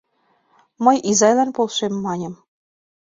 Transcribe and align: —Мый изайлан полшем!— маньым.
—Мый 0.85 0.97
изайлан 1.09 1.49
полшем!— 1.55 1.93
маньым. 2.05 2.33